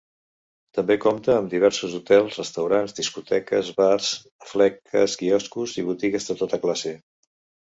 També 0.77 0.95
compta 1.01 1.35
amb 1.41 1.51
diversos 1.51 1.97
hotels, 1.97 2.39
restaurants, 2.41 2.95
discoteques, 3.01 3.69
bars, 3.83 4.09
fleques, 4.55 5.19
quioscos 5.23 5.77
i 5.83 5.87
botigues 5.93 6.29
de 6.33 6.39
tota 6.43 6.61
classe. 6.67 6.97